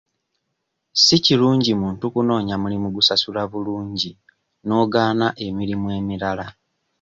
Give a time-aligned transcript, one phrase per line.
[1.03, 4.11] Si kirungi muntu kunoonya mulimu gusasula bulungi
[4.65, 6.45] n'ogaana emirimu emirala.